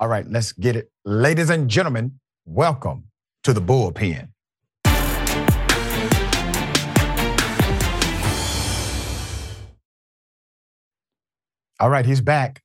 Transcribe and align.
All 0.00 0.06
right, 0.06 0.24
let's 0.30 0.52
get 0.52 0.76
it. 0.76 0.92
Ladies 1.04 1.50
and 1.50 1.68
gentlemen, 1.68 2.20
welcome 2.44 3.10
to 3.42 3.52
the 3.52 3.60
bullpen. 3.60 4.28
All 11.80 11.90
right, 11.90 12.06
he's 12.06 12.20
back. 12.20 12.62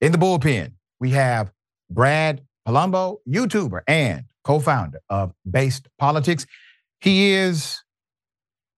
In 0.00 0.10
the 0.10 0.18
bullpen, 0.18 0.72
we 0.98 1.10
have 1.10 1.52
Brad 1.90 2.42
Polumbo, 2.66 3.18
YouTuber 3.28 3.82
and 3.86 4.24
co 4.42 4.58
founder 4.58 4.98
of 5.08 5.32
Based 5.48 5.86
Politics. 5.96 6.44
He 7.00 7.34
is 7.34 7.80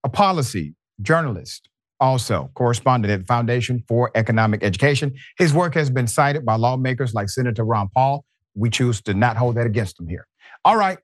a 0.04 0.10
policy 0.10 0.74
journalist, 1.00 1.69
also 2.00 2.50
correspondent 2.54 3.12
at 3.12 3.20
the 3.20 3.26
Foundation 3.26 3.84
for 3.86 4.10
Economic 4.14 4.64
Education. 4.64 5.14
His 5.38 5.52
work 5.52 5.74
has 5.74 5.90
been 5.90 6.06
cited 6.06 6.44
by 6.44 6.56
lawmakers 6.56 7.14
like 7.14 7.28
Senator 7.28 7.64
Ron 7.64 7.88
Paul. 7.94 8.24
We 8.54 8.70
choose 8.70 9.00
to 9.02 9.14
not 9.14 9.36
hold 9.36 9.56
that 9.56 9.66
against 9.66 10.00
him 10.00 10.08
here. 10.08 10.26
All 10.64 10.76
right. 10.76 10.98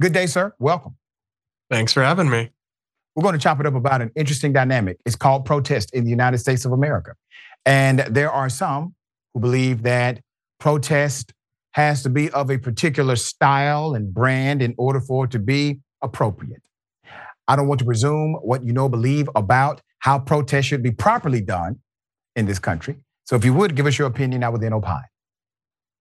Good 0.00 0.12
day, 0.12 0.26
sir. 0.26 0.54
Welcome. 0.58 0.96
Thanks 1.70 1.92
for 1.92 2.02
having 2.02 2.28
me. 2.28 2.50
We're 3.14 3.22
going 3.22 3.34
to 3.34 3.38
chop 3.38 3.60
it 3.60 3.66
up 3.66 3.74
about 3.74 4.00
an 4.00 4.10
interesting 4.16 4.52
dynamic. 4.52 4.98
It's 5.04 5.16
called 5.16 5.44
protest 5.44 5.94
in 5.94 6.04
the 6.04 6.10
United 6.10 6.38
States 6.38 6.64
of 6.64 6.72
America. 6.72 7.14
And 7.66 8.00
there 8.00 8.30
are 8.30 8.48
some 8.48 8.94
who 9.34 9.40
believe 9.40 9.82
that 9.82 10.20
protest 10.58 11.32
has 11.72 12.02
to 12.02 12.10
be 12.10 12.30
of 12.30 12.50
a 12.50 12.58
particular 12.58 13.16
style 13.16 13.94
and 13.94 14.12
brand 14.12 14.62
in 14.62 14.74
order 14.78 15.00
for 15.00 15.24
it 15.24 15.30
to 15.32 15.38
be 15.38 15.80
appropriate. 16.02 16.62
I 17.48 17.56
don't 17.56 17.68
want 17.68 17.80
to 17.80 17.84
presume 17.84 18.34
what 18.42 18.64
you 18.64 18.72
know, 18.72 18.88
believe 18.88 19.28
about 19.34 19.82
how 20.02 20.18
protest 20.18 20.66
should 20.66 20.82
be 20.82 20.90
properly 20.90 21.40
done 21.40 21.78
in 22.34 22.46
this 22.46 22.58
country. 22.58 22.96
So 23.24 23.36
if 23.36 23.44
you 23.44 23.54
would 23.54 23.76
give 23.76 23.86
us 23.86 23.96
your 23.96 24.08
opinion, 24.08 24.42
I 24.42 24.48
would 24.48 24.60
then 24.60 24.72
opine. 24.72 25.04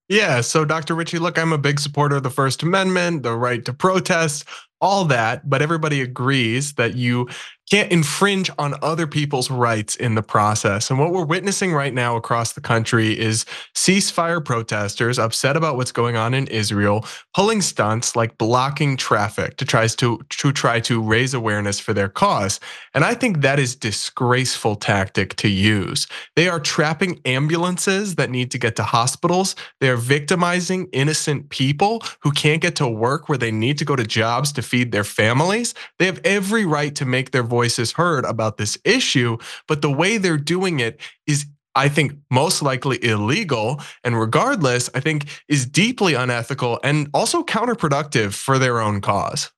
Yeah, 0.09 0.41
so 0.41 0.65
Dr. 0.65 0.95
Richey, 0.95 1.19
look, 1.19 1.37
I'm 1.37 1.53
a 1.53 1.57
big 1.57 1.79
supporter 1.79 2.15
of 2.15 2.23
the 2.23 2.31
First 2.31 2.63
Amendment, 2.63 3.23
the 3.23 3.35
right 3.35 3.63
to 3.63 3.73
protest, 3.73 4.45
all 4.81 5.05
that, 5.05 5.47
but 5.47 5.61
everybody 5.61 6.01
agrees 6.01 6.73
that 6.73 6.95
you 6.95 7.29
can't 7.71 7.89
infringe 7.89 8.51
on 8.59 8.75
other 8.81 9.07
people's 9.07 9.49
rights 9.49 9.95
in 9.95 10.15
the 10.15 10.21
process. 10.21 10.89
And 10.89 10.99
what 10.99 11.13
we're 11.13 11.23
witnessing 11.23 11.71
right 11.71 11.93
now 11.93 12.17
across 12.17 12.51
the 12.51 12.59
country 12.59 13.17
is 13.17 13.45
ceasefire 13.73 14.43
protesters 14.43 15.17
upset 15.17 15.55
about 15.55 15.77
what's 15.77 15.93
going 15.93 16.17
on 16.17 16.33
in 16.33 16.47
Israel, 16.47 17.05
pulling 17.33 17.61
stunts 17.61 18.13
like 18.13 18.37
blocking 18.37 18.97
traffic 18.97 19.55
to 19.55 19.63
try 19.63 19.87
to, 19.87 20.19
to 20.27 20.51
try 20.51 20.81
to 20.81 21.01
raise 21.01 21.33
awareness 21.33 21.79
for 21.79 21.93
their 21.93 22.09
cause. 22.09 22.59
And 22.93 23.05
I 23.05 23.13
think 23.13 23.39
that 23.39 23.57
is 23.57 23.73
disgraceful 23.73 24.75
tactic 24.75 25.37
to 25.37 25.47
use. 25.47 26.07
They 26.35 26.49
are 26.49 26.59
trapping 26.59 27.21
ambulances 27.23 28.15
that 28.15 28.29
need 28.29 28.51
to 28.51 28.57
get 28.57 28.75
to 28.75 28.83
hospitals. 28.83 29.55
They 29.79 29.89
are 29.89 29.95
victimizing 29.95 30.89
innocent 30.91 31.49
people 31.49 32.03
who 32.19 32.31
can't 32.31 32.61
get 32.61 32.75
to 32.75 32.87
work 32.89 33.29
where 33.29 33.37
they 33.37 33.51
need 33.51 33.77
to 33.77 33.85
go 33.85 33.95
to 33.95 34.03
jobs 34.03 34.51
to 34.53 34.61
feed 34.61 34.91
their 34.91 35.05
families. 35.05 35.73
They 35.99 36.05
have 36.07 36.19
every 36.25 36.65
right 36.65 36.93
to 36.95 37.05
make 37.05 37.31
their 37.31 37.43
voice 37.43 37.60
voices 37.61 37.91
heard 37.91 38.23
about 38.25 38.57
this 38.57 38.77
issue, 38.97 39.37
but 39.67 39.81
the 39.81 39.93
way 40.01 40.17
they're 40.17 40.45
doing 40.55 40.79
it 40.79 40.99
is 41.27 41.45
I 41.85 41.87
think 41.89 42.07
most 42.29 42.61
likely 42.61 42.97
illegal. 43.13 43.79
And 44.03 44.19
regardless, 44.19 44.89
I 44.97 44.99
think 44.99 45.19
is 45.47 45.65
deeply 45.65 46.13
unethical 46.15 46.79
and 46.83 47.09
also 47.13 47.43
counterproductive 47.43 48.33
for 48.33 48.59
their 48.59 48.81
own 48.81 48.99
cause. 49.01 49.51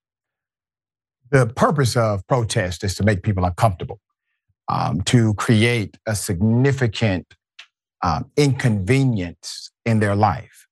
The 1.31 1.47
purpose 1.47 1.97
of 1.97 2.27
protest 2.27 2.83
is 2.83 2.93
to 2.95 3.03
make 3.03 3.23
people 3.23 3.45
uncomfortable, 3.45 3.99
um, 4.67 5.01
to 5.13 5.33
create 5.45 5.97
a 6.05 6.15
significant 6.15 7.25
um, 8.03 8.29
inconvenience 8.37 9.71
in 9.89 9.99
their 9.99 10.15
life. 10.15 10.67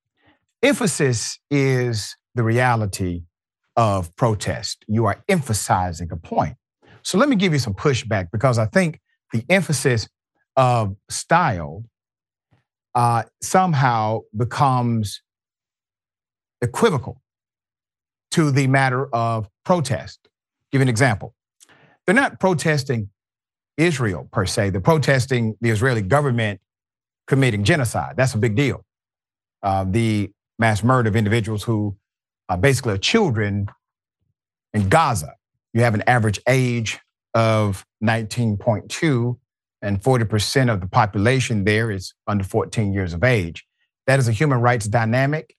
Emphasis 0.62 1.40
is 1.50 2.16
the 2.36 2.44
reality 2.44 3.24
of 3.76 4.16
protest. 4.16 4.86
You 4.88 5.06
are 5.10 5.18
emphasizing 5.28 6.10
a 6.12 6.18
point. 6.18 6.58
So 7.04 7.18
let 7.18 7.30
me 7.30 7.36
give 7.36 7.54
you 7.54 7.60
some 7.60 7.74
pushback 7.74 8.30
because 8.32 8.58
I 8.58 8.66
think 8.66 9.00
the 9.34 9.44
emphasis 9.50 10.08
of 10.56 10.96
style 11.10 11.84
uh, 12.94 13.24
somehow 13.42 14.22
becomes 14.36 15.22
equivocal 16.62 17.22
to 18.32 18.52
the 18.52 18.68
matter 18.68 19.08
of 19.14 19.48
protest. 19.66 20.28
Give 20.72 20.82
an 20.82 20.90
example. 20.90 21.34
They're 22.06 22.16
not 22.16 22.40
protesting 22.40 23.10
Israel 23.78 24.28
per 24.32 24.46
se, 24.46 24.72
they're 24.72 24.82
protesting 24.82 25.56
the 25.62 25.70
Israeli 25.70 26.02
government 26.02 26.60
committing 27.28 27.64
genocide. 27.64 28.16
That's 28.18 28.34
a 28.34 28.38
big 28.38 28.56
deal. 28.56 28.86
Uh, 29.64 29.86
the 29.88 30.32
mass 30.60 30.84
murder 30.84 31.10
of 31.10 31.16
individuals 31.16 31.64
who 31.64 31.96
are 32.50 32.58
basically 32.58 32.94
are 32.94 32.98
children 32.98 33.68
in 34.74 34.90
Gaza 34.90 35.34
you 35.74 35.82
have 35.82 35.94
an 35.94 36.04
average 36.08 36.40
age 36.48 37.00
of 37.34 37.86
19.2, 38.04 39.38
and 39.82 40.02
40% 40.02 40.72
of 40.72 40.82
the 40.82 40.88
population 40.88 41.64
there 41.64 41.90
is 41.92 42.14
under 42.28 42.44
14 42.44 42.94
years 42.94 43.14
of 43.14 43.24
age. 43.24 43.66
That 44.08 44.20
is 44.20 44.28
a 44.28 44.32
human 44.32 44.60
rights 44.60 44.88
dynamic. 44.88 45.56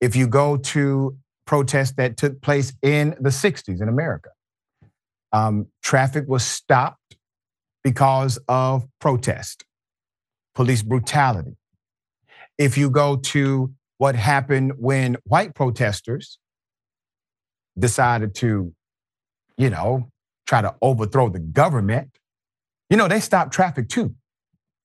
If 0.00 0.14
you 0.14 0.28
go 0.28 0.56
to 0.56 1.16
protests 1.46 1.94
that 1.96 2.16
took 2.16 2.40
place 2.42 2.72
in 2.82 3.16
the 3.20 3.30
60s 3.30 3.80
in 3.80 3.88
America, 3.88 4.30
um, 5.32 5.66
traffic 5.82 6.24
was 6.28 6.44
stopped 6.44 7.16
because 7.82 8.38
of 8.48 8.86
protest, 9.00 9.64
police 10.54 10.82
brutality. 10.82 11.56
If 12.58 12.76
you 12.76 12.90
go 12.90 13.16
to 13.16 13.72
what 13.98 14.14
happened 14.14 14.72
when 14.76 15.16
white 15.24 15.54
protesters 15.54 16.38
decided 17.78 18.34
to 18.36 18.74
you 19.56 19.70
know, 19.70 20.10
try 20.46 20.62
to 20.62 20.74
overthrow 20.82 21.28
the 21.28 21.38
government. 21.38 22.18
You 22.90 22.96
know, 22.96 23.08
they 23.08 23.20
stopped 23.20 23.52
traffic 23.52 23.88
too. 23.88 24.14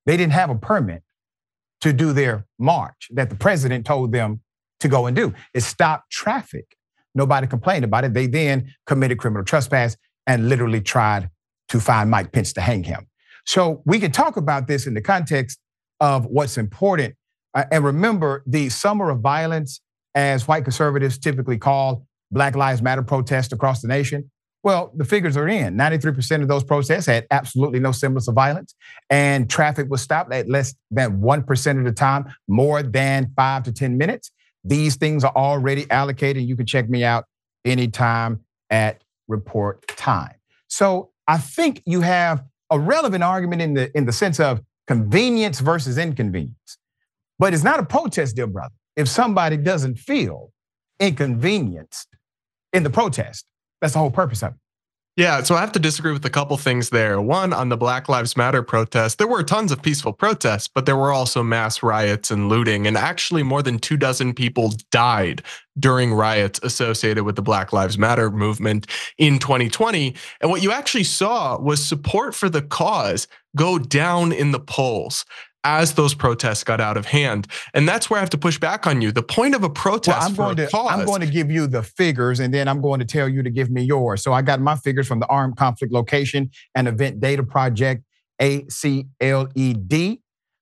They 0.05 0.17
didn't 0.17 0.33
have 0.33 0.49
a 0.49 0.55
permit 0.55 1.03
to 1.81 1.93
do 1.93 2.13
their 2.13 2.45
march 2.59 3.09
that 3.11 3.29
the 3.29 3.35
president 3.35 3.85
told 3.85 4.11
them 4.11 4.41
to 4.79 4.87
go 4.87 5.05
and 5.05 5.15
do. 5.15 5.33
It 5.53 5.61
stopped 5.61 6.11
traffic. 6.11 6.75
Nobody 7.13 7.47
complained 7.47 7.85
about 7.85 8.03
it. 8.03 8.13
They 8.13 8.27
then 8.27 8.73
committed 8.85 9.17
criminal 9.19 9.43
trespass 9.43 9.97
and 10.25 10.49
literally 10.49 10.81
tried 10.81 11.29
to 11.69 11.79
find 11.79 12.09
Mike 12.09 12.31
Pence 12.31 12.53
to 12.53 12.61
hang 12.61 12.83
him. 12.83 13.07
So 13.45 13.81
we 13.85 13.99
can 13.99 14.11
talk 14.11 14.37
about 14.37 14.67
this 14.67 14.87
in 14.87 14.93
the 14.93 15.01
context 15.01 15.59
of 15.99 16.25
what's 16.25 16.57
important. 16.57 17.15
Uh, 17.53 17.65
and 17.71 17.83
remember, 17.83 18.43
the 18.45 18.69
summer 18.69 19.09
of 19.09 19.19
violence, 19.19 19.81
as 20.15 20.47
white 20.47 20.63
conservatives 20.63 21.17
typically 21.17 21.57
call 21.57 22.05
Black 22.31 22.55
Lives 22.55 22.81
Matter 22.81 23.03
protests 23.03 23.51
across 23.51 23.81
the 23.81 23.87
nation, 23.87 24.29
well, 24.63 24.91
the 24.95 25.05
figures 25.05 25.35
are 25.37 25.47
in. 25.47 25.75
93% 25.75 26.41
of 26.41 26.47
those 26.47 26.63
protests 26.63 27.07
had 27.07 27.25
absolutely 27.31 27.79
no 27.79 27.91
semblance 27.91 28.27
of 28.27 28.35
violence, 28.35 28.75
and 29.09 29.49
traffic 29.49 29.89
was 29.89 30.01
stopped 30.01 30.31
at 30.33 30.49
less 30.49 30.75
than 30.91 31.19
1% 31.19 31.77
of 31.79 31.85
the 31.85 31.91
time, 31.91 32.31
more 32.47 32.83
than 32.83 33.31
five 33.35 33.63
to 33.63 33.71
10 33.71 33.97
minutes. 33.97 34.31
These 34.63 34.97
things 34.97 35.23
are 35.23 35.33
already 35.35 35.89
allocated. 35.89 36.43
You 36.43 36.55
can 36.55 36.67
check 36.67 36.89
me 36.89 37.03
out 37.03 37.25
anytime 37.65 38.41
at 38.69 39.03
report 39.27 39.87
time. 39.87 40.35
So 40.67 41.11
I 41.27 41.37
think 41.37 41.81
you 41.85 42.01
have 42.01 42.43
a 42.69 42.79
relevant 42.79 43.23
argument 43.23 43.61
in 43.61 43.73
the 43.73 43.95
in 43.97 44.05
the 44.05 44.11
sense 44.11 44.39
of 44.39 44.61
convenience 44.87 45.59
versus 45.59 45.97
inconvenience. 45.97 46.77
But 47.39 47.53
it's 47.53 47.63
not 47.63 47.79
a 47.79 47.83
protest, 47.83 48.35
dear 48.35 48.47
brother, 48.47 48.73
if 48.95 49.07
somebody 49.07 49.57
doesn't 49.57 49.95
feel 49.95 50.51
inconvenienced 50.99 52.07
in 52.73 52.83
the 52.83 52.89
protest. 52.89 53.45
That's 53.81 53.93
the 53.93 53.99
whole 53.99 54.11
purpose 54.11 54.43
of 54.43 54.53
it. 54.53 54.57
Yeah, 55.17 55.43
so 55.43 55.55
I 55.55 55.59
have 55.59 55.73
to 55.73 55.79
disagree 55.79 56.13
with 56.13 56.23
a 56.23 56.29
couple 56.29 56.55
things 56.55 56.89
there. 56.89 57.21
One, 57.21 57.51
on 57.51 57.67
the 57.67 57.75
Black 57.75 58.07
Lives 58.07 58.37
Matter 58.37 58.63
protests, 58.63 59.15
there 59.15 59.27
were 59.27 59.43
tons 59.43 59.73
of 59.73 59.81
peaceful 59.81 60.13
protests, 60.13 60.69
but 60.73 60.85
there 60.85 60.95
were 60.95 61.11
also 61.11 61.43
mass 61.43 61.83
riots 61.83 62.31
and 62.31 62.47
looting. 62.47 62.87
And 62.87 62.95
actually, 62.95 63.43
more 63.43 63.61
than 63.61 63.77
two 63.77 63.97
dozen 63.97 64.33
people 64.33 64.73
died 64.89 65.43
during 65.77 66.13
riots 66.13 66.61
associated 66.63 67.25
with 67.25 67.35
the 67.35 67.41
Black 67.41 67.73
Lives 67.73 67.97
Matter 67.97 68.31
movement 68.31 68.87
in 69.17 69.37
2020. 69.37 70.15
And 70.39 70.49
what 70.49 70.63
you 70.63 70.71
actually 70.71 71.03
saw 71.03 71.59
was 71.59 71.85
support 71.85 72.33
for 72.33 72.47
the 72.47 72.61
cause 72.61 73.27
go 73.57 73.77
down 73.77 74.31
in 74.31 74.51
the 74.51 74.61
polls 74.61 75.25
as 75.63 75.93
those 75.93 76.13
protests 76.13 76.63
got 76.63 76.81
out 76.81 76.97
of 76.97 77.05
hand. 77.05 77.47
And 77.73 77.87
that's 77.87 78.09
where 78.09 78.17
I 78.17 78.21
have 78.21 78.29
to 78.31 78.37
push 78.37 78.57
back 78.57 78.87
on 78.87 79.01
you. 79.01 79.11
The 79.11 79.23
point 79.23 79.55
of 79.55 79.63
a 79.63 79.69
protest 79.69 80.17
well, 80.17 80.27
I'm 80.27 80.35
going 80.35 80.55
to, 80.57 80.67
cause, 80.67 80.91
I'm 80.91 81.05
going 81.05 81.21
to 81.21 81.27
give 81.27 81.51
you 81.51 81.67
the 81.67 81.83
figures 81.83 82.39
and 82.39 82.53
then 82.53 82.67
I'm 82.67 82.81
going 82.81 82.99
to 82.99 83.05
tell 83.05 83.29
you 83.29 83.43
to 83.43 83.49
give 83.49 83.69
me 83.69 83.83
yours. 83.83 84.23
So 84.23 84.33
I 84.33 84.41
got 84.41 84.59
my 84.59 84.75
figures 84.75 85.07
from 85.07 85.19
the 85.19 85.27
Armed 85.27 85.57
Conflict 85.57 85.93
Location 85.93 86.49
and 86.75 86.87
Event 86.87 87.19
Data 87.19 87.43
Project, 87.43 88.03
ACLED. 88.41 90.19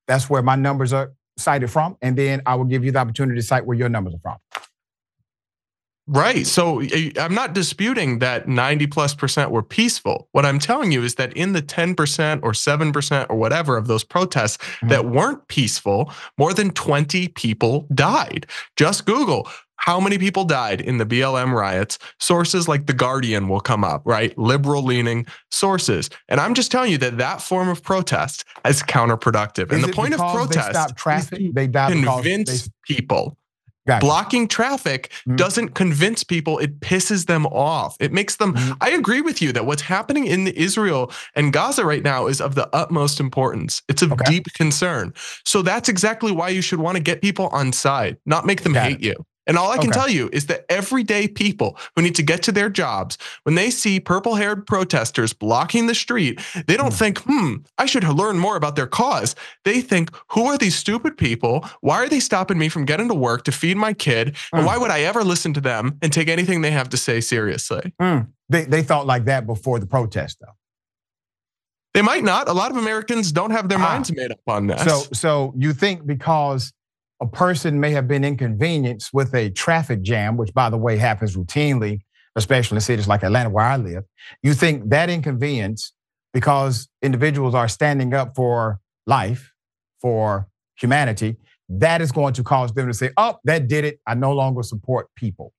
That's 0.08 0.30
where 0.30 0.42
my 0.42 0.56
numbers 0.56 0.92
are 0.92 1.14
cited 1.38 1.72
from. 1.72 1.98
And 2.02 2.18
then 2.18 2.42
I 2.46 2.56
will 2.56 2.66
give 2.66 2.84
you 2.84 2.92
the 2.92 3.00
opportunity 3.00 3.40
to 3.40 3.46
cite 3.46 3.66
where 3.66 3.78
your 3.78 3.90
numbers 3.90 4.16
are 4.16 4.20
from. 4.20 4.64
Right. 6.12 6.48
So 6.48 6.82
I'm 7.20 7.36
not 7.36 7.54
disputing 7.54 8.18
that 8.18 8.48
90 8.48 8.88
plus 8.88 9.14
percent 9.14 9.52
were 9.52 9.62
peaceful. 9.62 10.28
What 10.32 10.44
I'm 10.44 10.58
telling 10.58 10.92
you 10.92 11.04
is 11.04 11.16
that 11.16 11.32
in 11.34 11.54
the 11.54 11.62
10% 11.62 12.40
or 12.42 12.52
7% 12.52 13.28
or 13.30 13.36
whatever 13.36 13.78
of 13.78 13.86
those 13.86 14.04
protests 14.04 14.58
mm-hmm. 14.58 14.88
that 14.88 15.06
weren't 15.06 15.48
peaceful, 15.50 16.12
more 16.40 16.52
than 16.52 16.72
20 16.72 17.28
people 17.30 17.86
died. 17.94 18.48
Just 18.76 19.06
Google 19.06 19.48
how 19.76 20.00
many 20.00 20.18
people 20.18 20.44
died 20.44 20.82
in 20.82 20.98
the 20.98 21.06
BLM 21.06 21.54
riots. 21.54 22.00
Sources 22.20 22.68
like 22.68 22.88
The 22.88 22.94
Guardian 22.94 23.48
will 23.48 23.62
come 23.62 23.84
up, 23.84 24.02
right? 24.04 24.38
Liberal 24.38 24.84
leaning 24.84 25.26
sources. 25.52 26.10
And 26.28 26.42
I'm 26.42 26.54
just 26.54 26.72
telling 26.72 26.92
you 26.92 26.98
that 26.98 27.18
that 27.20 27.42
form 27.42 27.70
of 27.70 27.82
protest 27.82 28.44
is 28.66 28.84
counterproductive. 28.84 29.72
Is 29.72 29.82
and 29.82 29.84
the 29.84 29.94
point 29.94 30.14
of 30.16 30.20
protest 30.20 30.68
they 30.68 30.74
stop 30.74 30.98
traffic? 30.98 31.54
They 31.54 31.68
convince 31.68 32.64
they... 32.64 32.72
people 32.86 33.38
Gotcha. 33.90 34.06
Blocking 34.06 34.48
traffic 34.48 35.10
mm-hmm. 35.10 35.36
doesn't 35.36 35.70
convince 35.70 36.24
people, 36.24 36.60
it 36.60 36.80
pisses 36.80 37.26
them 37.26 37.48
off. 37.48 37.98
It 38.00 38.14
makes 38.14 38.36
them. 38.36 38.54
Mm-hmm. 38.54 38.74
I 38.82 38.92
agree 38.92 39.22
with 39.22 39.42
you 39.42 39.52
that 39.54 39.66
what's 39.66 39.82
happening 39.82 40.28
in 40.28 40.48
Israel 40.50 41.12
and 41.34 41.52
Gaza 41.52 41.84
right 41.84 42.04
now 42.04 42.28
is 42.28 42.40
of 42.40 42.54
the 42.54 42.70
utmost 42.72 43.20
importance. 43.20 43.82
It's 43.90 44.04
of 44.04 44.12
okay. 44.12 44.26
deep 44.30 44.46
concern. 44.56 45.12
So 45.44 45.64
that's 45.64 45.90
exactly 45.90 46.32
why 46.32 46.50
you 46.50 46.62
should 46.62 46.80
want 46.80 46.98
to 46.98 47.04
get 47.04 47.24
people 47.24 47.48
on 47.48 47.74
side, 47.74 48.18
not 48.28 48.46
make 48.46 48.62
them 48.62 48.74
Got 48.74 48.90
hate 48.90 49.00
it. 49.00 49.06
you. 49.06 49.26
And 49.50 49.58
all 49.58 49.72
I 49.72 49.78
can 49.78 49.90
okay. 49.90 50.00
tell 50.00 50.10
you 50.10 50.30
is 50.32 50.46
that 50.46 50.64
everyday 50.70 51.28
people 51.28 51.76
who 51.96 52.04
need 52.04 52.14
to 52.16 52.24
get 52.24 52.44
to 52.44 52.52
their 52.52 52.70
jobs, 52.70 53.18
when 53.44 53.56
they 53.56 53.72
see 53.72 54.00
purple 54.00 54.36
haired 54.36 54.68
protesters 54.68 55.34
blocking 55.34 55.88
the 55.88 55.96
street, 55.96 56.40
they 56.68 56.78
don't 56.78 56.94
mm. 56.94 57.00
think, 57.00 57.18
hmm, 57.26 57.56
I 57.80 57.88
should 57.88 58.04
learn 58.04 58.38
more 58.38 58.56
about 58.56 58.76
their 58.76 58.86
cause. 58.86 59.36
They 59.66 59.82
think, 59.82 60.12
who 60.34 60.46
are 60.46 60.58
these 60.58 60.76
stupid 60.76 61.18
people? 61.18 61.68
Why 61.82 61.96
are 61.96 62.08
they 62.08 62.20
stopping 62.20 62.60
me 62.60 62.70
from 62.70 62.86
getting 62.86 63.08
to 63.08 63.16
work 63.16 63.44
to 63.46 63.52
feed 63.52 63.76
my 63.76 63.94
kid? 63.94 64.36
Mm. 64.54 64.60
And 64.60 64.66
why 64.68 64.78
would 64.78 64.92
I 64.92 65.02
ever 65.02 65.24
listen 65.24 65.52
to 65.56 65.62
them 65.62 65.98
and 66.04 66.14
take 66.14 66.28
anything 66.28 66.62
they 66.62 66.70
have 66.70 66.90
to 66.90 66.98
say 66.98 67.20
seriously? 67.20 67.92
Mm. 68.00 68.28
They, 68.50 68.66
they 68.66 68.84
thought 68.84 69.08
like 69.08 69.26
that 69.26 69.48
before 69.48 69.80
the 69.80 69.88
protest, 69.88 70.38
though. 70.42 70.54
They 71.96 72.04
might 72.04 72.24
not. 72.24 72.48
A 72.48 72.54
lot 72.54 72.70
of 72.70 72.78
Americans 72.78 73.32
don't 73.32 73.50
have 73.50 73.68
their 73.68 73.80
ah. 73.80 73.82
minds 73.82 74.12
made 74.12 74.32
up 74.32 74.42
on 74.46 74.68
that. 74.68 74.82
So, 74.82 75.02
so 75.12 75.54
you 75.58 75.74
think 75.74 76.06
because 76.06 76.72
a 77.22 77.28
person 77.28 77.80
may 77.80 77.92
have 77.92 78.08
been 78.08 78.24
inconvenienced 78.24 79.14
with 79.14 79.34
a 79.36 79.50
traffic 79.50 80.02
jam, 80.02 80.38
which 80.38 80.54
by 80.54 80.70
the 80.70 80.78
way 80.78 80.98
happens 80.98 81.36
routinely, 81.36 82.02
especially 82.36 82.78
in 82.78 82.82
cities 82.82 83.08
like 83.08 83.24
Atlanta 83.24 83.50
where 83.50 83.66
I 83.66 83.78
live. 83.78 84.04
You 84.42 84.54
think 84.54 84.90
that 84.90 85.10
inconvenience, 85.10 85.94
because 86.34 86.88
individuals 87.02 87.56
are 87.56 87.68
standing 87.68 88.14
up 88.14 88.36
for 88.36 88.80
life, 89.06 89.52
for 90.02 90.48
humanity, 90.80 91.38
that 91.68 92.02
is 92.02 92.12
going 92.12 92.34
to 92.34 92.44
cause 92.44 92.74
them 92.74 92.88
to 92.88 92.94
say, 92.94 93.12
oh, 93.18 93.38
that 93.44 93.68
did 93.68 93.86
it. 93.86 94.00
I 94.08 94.16
no 94.16 94.34
longer 94.34 94.64
support 94.64 95.08
people. 95.16 95.54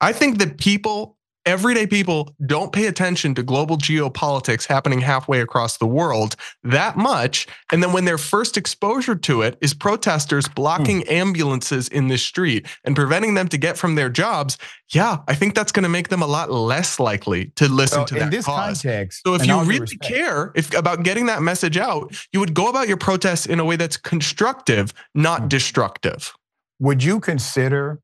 I 0.00 0.12
think 0.12 0.38
that 0.38 0.58
people 0.58 1.16
everyday 1.46 1.86
people 1.86 2.34
don't 2.46 2.72
pay 2.72 2.86
attention 2.86 3.34
to 3.34 3.42
global 3.42 3.76
geopolitics 3.76 4.66
happening 4.66 5.00
halfway 5.00 5.40
across 5.40 5.78
the 5.78 5.86
world 5.86 6.36
that 6.62 6.96
much. 6.96 7.46
And 7.70 7.82
then 7.82 7.92
when 7.92 8.04
their 8.04 8.18
first 8.18 8.56
exposure 8.56 9.14
to 9.16 9.42
it 9.42 9.58
is 9.60 9.74
protesters 9.74 10.48
blocking 10.48 11.02
mm. 11.02 11.10
ambulances 11.10 11.88
in 11.88 12.08
the 12.08 12.18
street 12.18 12.66
and 12.84 12.94
preventing 12.94 13.34
them 13.34 13.48
to 13.48 13.58
get 13.58 13.76
from 13.76 13.94
their 13.94 14.08
jobs, 14.08 14.58
yeah, 14.92 15.18
I 15.28 15.34
think 15.34 15.54
that's 15.54 15.72
going 15.72 15.84
to 15.84 15.88
make 15.88 16.08
them 16.08 16.22
a 16.22 16.26
lot 16.26 16.50
less 16.50 17.00
likely 17.00 17.46
to 17.56 17.68
listen 17.68 18.00
so 18.00 18.04
to 18.06 18.14
that 18.20 18.30
this 18.30 18.44
cause. 18.44 18.82
Context, 18.82 19.22
so 19.24 19.34
if 19.34 19.46
you 19.46 19.58
really 19.60 19.80
respect. 19.80 20.02
care 20.02 20.52
if 20.54 20.74
about 20.74 21.02
getting 21.02 21.26
that 21.26 21.42
message 21.42 21.76
out, 21.76 22.14
you 22.32 22.40
would 22.40 22.54
go 22.54 22.68
about 22.68 22.88
your 22.88 22.96
protests 22.96 23.46
in 23.46 23.60
a 23.60 23.64
way 23.64 23.76
that's 23.76 23.96
constructive, 23.96 24.92
not 25.14 25.42
mm. 25.42 25.48
destructive. 25.48 26.32
Would 26.78 27.02
you 27.02 27.20
consider 27.20 28.00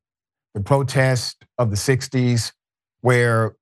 the 0.55 0.61
protest 0.61 1.45
of 1.59 1.71
the 1.71 1.77
60s 1.77 2.53
where 3.01 3.55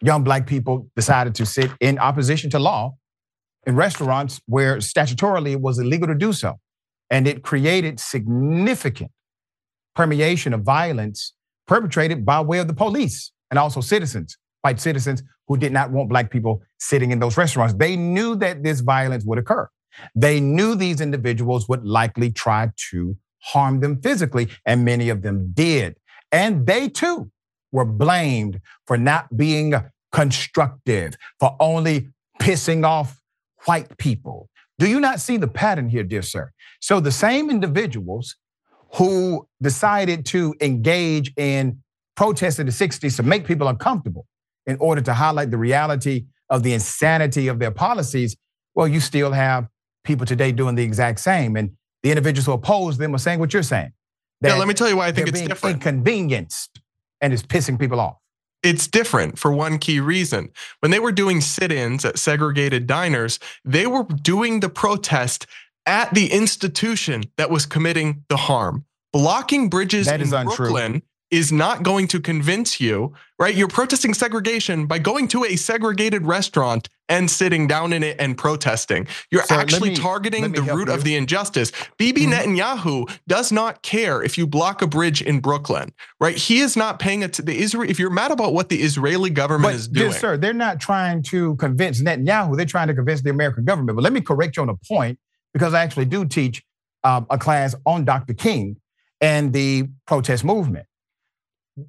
young 0.00 0.24
black 0.24 0.46
people 0.46 0.88
decided 0.96 1.34
to 1.36 1.46
sit 1.46 1.70
in 1.80 1.98
opposition 1.98 2.50
to 2.50 2.58
law 2.58 2.94
in 3.66 3.76
restaurants 3.76 4.40
where 4.46 4.76
statutorily 4.78 5.52
it 5.52 5.60
was 5.60 5.78
illegal 5.78 6.06
to 6.06 6.14
do 6.14 6.32
so. 6.32 6.58
And 7.10 7.26
it 7.26 7.42
created 7.42 8.00
significant 8.00 9.10
permeation 9.94 10.52
of 10.52 10.62
violence 10.62 11.34
perpetrated 11.66 12.26
by 12.26 12.40
way 12.40 12.58
of 12.58 12.66
the 12.66 12.74
police 12.74 13.32
and 13.50 13.58
also 13.58 13.80
citizens, 13.80 14.36
white 14.62 14.80
citizens 14.80 15.22
who 15.46 15.56
did 15.56 15.72
not 15.72 15.90
want 15.90 16.08
black 16.08 16.30
people 16.30 16.62
sitting 16.78 17.10
in 17.10 17.18
those 17.18 17.36
restaurants. 17.36 17.74
They 17.74 17.96
knew 17.96 18.34
that 18.36 18.62
this 18.62 18.80
violence 18.80 19.24
would 19.24 19.38
occur. 19.38 19.68
They 20.14 20.40
knew 20.40 20.74
these 20.74 21.00
individuals 21.00 21.68
would 21.68 21.84
likely 21.84 22.32
try 22.32 22.70
to 22.90 23.16
harm 23.40 23.80
them 23.80 24.00
physically, 24.00 24.48
and 24.66 24.84
many 24.84 25.10
of 25.10 25.22
them 25.22 25.52
did. 25.52 25.96
And 26.32 26.66
they 26.66 26.88
too 26.88 27.30
were 27.74 27.84
blamed 27.84 28.60
for 28.86 28.96
not 28.96 29.36
being 29.36 29.74
constructive, 30.12 31.16
for 31.40 31.56
only 31.58 32.08
pissing 32.40 32.86
off 32.86 33.20
white 33.64 33.98
people. 33.98 34.48
Do 34.78 34.88
you 34.88 35.00
not 35.00 35.20
see 35.20 35.36
the 35.36 35.48
pattern 35.48 35.88
here, 35.88 36.04
dear 36.04 36.22
sir? 36.22 36.52
So 36.80 37.00
the 37.00 37.10
same 37.10 37.50
individuals 37.50 38.36
who 38.94 39.48
decided 39.60 40.24
to 40.26 40.54
engage 40.60 41.32
in 41.36 41.80
protests 42.14 42.60
in 42.60 42.66
the 42.66 42.72
60s 42.72 43.16
to 43.16 43.24
make 43.24 43.44
people 43.44 43.66
uncomfortable 43.66 44.24
in 44.66 44.76
order 44.78 45.00
to 45.00 45.12
highlight 45.12 45.50
the 45.50 45.58
reality 45.58 46.26
of 46.50 46.62
the 46.62 46.72
insanity 46.74 47.48
of 47.48 47.58
their 47.58 47.72
policies, 47.72 48.36
well, 48.76 48.86
you 48.86 49.00
still 49.00 49.32
have 49.32 49.66
people 50.04 50.26
today 50.26 50.52
doing 50.52 50.76
the 50.76 50.84
exact 50.84 51.18
same. 51.18 51.56
And 51.56 51.72
the 52.04 52.10
individuals 52.10 52.46
who 52.46 52.52
oppose 52.52 52.98
them 52.98 53.14
are 53.16 53.18
saying 53.18 53.40
what 53.40 53.52
you're 53.52 53.64
saying. 53.64 53.92
Yeah, 54.42 54.54
let 54.54 54.68
me 54.68 54.74
tell 54.74 54.88
you 54.88 54.96
why 54.96 55.08
I 55.08 55.12
think 55.12 55.28
it's 55.28 55.40
different. 55.40 55.76
Inconvenienced 55.76 56.80
and 57.24 57.32
is 57.32 57.42
pissing 57.42 57.78
people 57.78 58.00
off. 58.00 58.18
It's 58.62 58.86
different 58.86 59.38
for 59.38 59.50
one 59.50 59.78
key 59.78 59.98
reason. 59.98 60.50
When 60.80 60.90
they 60.90 60.98
were 60.98 61.10
doing 61.10 61.40
sit 61.40 61.72
ins 61.72 62.04
at 62.04 62.18
segregated 62.18 62.86
diners, 62.86 63.38
they 63.64 63.86
were 63.86 64.04
doing 64.04 64.60
the 64.60 64.68
protest 64.68 65.46
at 65.86 66.12
the 66.12 66.30
institution 66.30 67.24
that 67.38 67.48
was 67.48 67.64
committing 67.64 68.24
the 68.28 68.36
harm. 68.36 68.84
Blocking 69.10 69.70
bridges 69.70 70.06
in 70.06 70.28
Brooklyn 70.28 71.02
is 71.30 71.50
not 71.50 71.82
going 71.82 72.08
to 72.08 72.20
convince 72.20 72.78
you, 72.78 73.14
right? 73.38 73.54
You're 73.54 73.68
protesting 73.68 74.12
segregation 74.12 74.86
by 74.86 74.98
going 74.98 75.28
to 75.28 75.44
a 75.44 75.56
segregated 75.56 76.26
restaurant 76.26 76.90
and 77.08 77.30
sitting 77.30 77.66
down 77.66 77.92
in 77.92 78.02
it 78.02 78.16
and 78.18 78.36
protesting. 78.36 79.06
You're 79.30 79.44
so 79.44 79.56
actually 79.56 79.90
me, 79.90 79.96
targeting 79.96 80.52
the 80.52 80.62
root 80.62 80.88
you. 80.88 80.94
of 80.94 81.04
the 81.04 81.16
injustice. 81.16 81.72
Bibi 81.98 82.22
mm-hmm. 82.22 82.56
Netanyahu 82.56 83.10
does 83.26 83.52
not 83.52 83.82
care 83.82 84.22
if 84.22 84.38
you 84.38 84.46
block 84.46 84.82
a 84.82 84.86
bridge 84.86 85.20
in 85.22 85.40
Brooklyn, 85.40 85.92
right? 86.20 86.36
He 86.36 86.60
is 86.60 86.76
not 86.76 86.98
paying 86.98 87.22
it 87.22 87.32
to 87.34 87.42
the 87.42 87.56
Israel. 87.56 87.90
If 87.90 87.98
you're 87.98 88.10
mad 88.10 88.30
about 88.30 88.54
what 88.54 88.68
the 88.68 88.76
Israeli 88.76 89.30
government 89.30 89.72
but, 89.72 89.74
is 89.74 89.88
doing, 89.88 90.10
yes, 90.10 90.20
sir, 90.20 90.36
they're 90.36 90.52
not 90.52 90.80
trying 90.80 91.22
to 91.24 91.56
convince 91.56 92.02
Netanyahu. 92.02 92.56
They're 92.56 92.66
trying 92.66 92.88
to 92.88 92.94
convince 92.94 93.22
the 93.22 93.30
American 93.30 93.64
government. 93.64 93.96
But 93.96 94.02
let 94.02 94.12
me 94.12 94.20
correct 94.20 94.56
you 94.56 94.62
on 94.62 94.68
a 94.68 94.76
point 94.76 95.18
because 95.52 95.74
I 95.74 95.82
actually 95.82 96.06
do 96.06 96.24
teach 96.24 96.62
um, 97.02 97.26
a 97.30 97.38
class 97.38 97.74
on 97.84 98.04
Dr. 98.04 98.34
King 98.34 98.76
and 99.20 99.52
the 99.52 99.88
protest 100.06 100.44
movement 100.44 100.86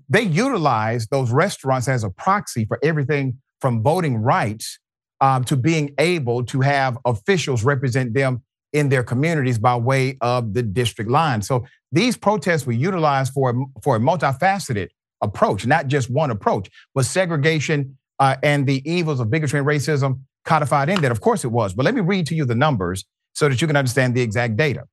they 0.10 0.22
utilize 0.22 1.08
those 1.08 1.32
restaurants 1.32 1.88
as 1.88 2.04
a 2.04 2.10
proxy 2.10 2.66
for 2.66 2.80
everything 2.84 3.38
from 3.62 3.84
voting 3.84 4.18
rights 4.18 4.80
um, 5.22 5.44
to 5.46 5.56
being 5.56 5.94
able 5.98 6.44
to 6.46 6.62
have 6.62 6.98
officials 7.06 7.64
represent 7.64 8.14
them 8.14 8.44
in 8.74 8.90
their 8.90 9.04
communities 9.04 9.58
by 9.58 9.76
way 9.76 10.18
of 10.22 10.54
the 10.54 10.62
district 10.62 11.10
line. 11.10 11.42
So 11.42 11.66
these 11.92 12.18
protests 12.18 12.66
were 12.66 12.74
utilized 12.74 13.32
for, 13.32 13.54
for 13.82 13.96
a 13.96 14.00
multifaceted 14.00 14.90
approach, 15.22 15.66
not 15.66 15.88
just 15.88 16.10
one 16.10 16.30
approach, 16.30 16.70
but 16.94 17.06
segregation 17.06 17.98
uh, 18.20 18.36
and 18.44 18.68
the 18.68 18.82
evils 18.90 19.20
of 19.20 19.30
bigotry 19.30 19.60
and 19.60 19.68
racism 19.68 20.20
codified 20.44 20.90
in 20.90 21.02
that. 21.02 21.12
Of 21.12 21.22
course 21.22 21.44
it 21.44 21.52
was. 21.52 21.74
But 21.74 21.86
let 21.86 21.96
me 21.96 22.02
read 22.02 22.28
to 22.28 22.36
you 22.36 22.46
the 22.46 22.56
numbers 22.56 23.06
so 23.34 23.48
that 23.50 23.62
you 23.62 23.68
can 23.68 23.76
understand 23.76 24.14
the 24.14 24.22
exact 24.22 24.58
data. 24.58 24.84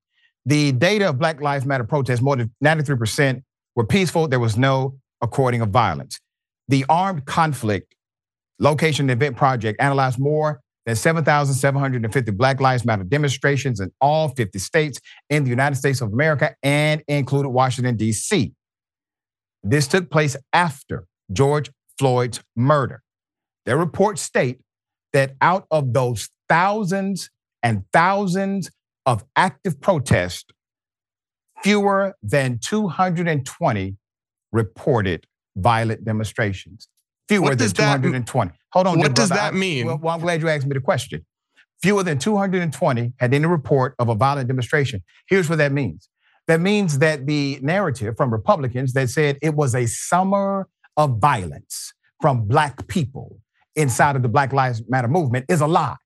The 0.46 0.72
data 0.72 1.08
of 1.08 1.18
Black 1.18 1.40
Lives 1.40 1.64
Matter 1.64 1.84
protests, 1.84 2.20
more 2.20 2.36
than 2.36 2.52
93% 2.64 3.42
were 3.76 3.86
peaceful. 3.86 4.26
There 4.28 4.40
was 4.40 4.56
no 4.56 4.98
according 5.20 5.60
of 5.60 5.68
violence. 5.68 6.20
The 6.68 6.84
Armed 6.88 7.26
Conflict 7.26 7.94
Location 8.62 9.10
Event 9.10 9.36
Project 9.36 9.80
analyzed 9.82 10.20
more 10.20 10.60
than 10.86 10.94
7,750 10.94 12.30
Black 12.30 12.60
Lives 12.60 12.84
Matter 12.84 13.02
demonstrations 13.02 13.80
in 13.80 13.90
all 14.00 14.28
50 14.28 14.56
states 14.60 15.00
in 15.28 15.42
the 15.42 15.50
United 15.50 15.74
States 15.74 16.00
of 16.00 16.12
America 16.12 16.54
and 16.62 17.02
included 17.08 17.48
Washington, 17.48 17.96
D.C. 17.96 18.52
This 19.64 19.88
took 19.88 20.10
place 20.10 20.36
after 20.52 21.06
George 21.32 21.72
Floyd's 21.98 22.40
murder. 22.54 23.02
Their 23.66 23.76
reports 23.76 24.22
state 24.22 24.60
that 25.12 25.34
out 25.40 25.66
of 25.72 25.92
those 25.92 26.30
thousands 26.48 27.30
and 27.64 27.82
thousands 27.92 28.70
of 29.06 29.24
active 29.34 29.80
protests, 29.80 30.46
fewer 31.64 32.14
than 32.22 32.58
220 32.58 33.96
reported 34.52 35.26
violent 35.56 36.04
demonstrations. 36.04 36.88
Fewer 37.28 37.54
than 37.54 37.70
220. 37.70 38.50
That, 38.50 38.56
Hold 38.72 38.86
on. 38.86 38.98
What 38.98 39.14
does 39.14 39.28
that 39.28 39.54
mean? 39.54 39.86
well, 39.86 39.98
well, 39.98 40.14
I'm 40.14 40.20
glad 40.20 40.40
you 40.40 40.48
asked 40.48 40.66
me 40.66 40.74
the 40.74 40.80
question. 40.80 41.24
Fewer 41.82 42.02
than 42.02 42.18
220 42.18 43.12
had 43.18 43.34
any 43.34 43.46
report 43.46 43.94
of 43.98 44.08
a 44.08 44.14
violent 44.14 44.48
demonstration. 44.48 45.02
Here's 45.28 45.48
what 45.48 45.58
that 45.58 45.72
means. 45.72 46.08
That 46.46 46.60
means 46.60 46.98
that 46.98 47.26
the 47.26 47.58
narrative 47.62 48.16
from 48.16 48.32
Republicans 48.32 48.92
that 48.94 49.10
said 49.10 49.38
it 49.42 49.54
was 49.54 49.74
a 49.74 49.86
summer 49.86 50.68
of 50.96 51.18
violence 51.18 51.92
from 52.20 52.46
black 52.46 52.86
people 52.88 53.38
inside 53.74 54.16
of 54.16 54.22
the 54.22 54.28
Black 54.28 54.52
Lives 54.52 54.82
Matter 54.88 55.08
movement 55.08 55.46
is 55.48 55.60
a 55.60 55.66
lie. 55.66 55.96